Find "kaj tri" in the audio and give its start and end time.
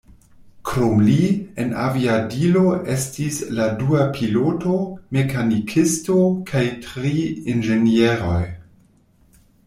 6.53-7.13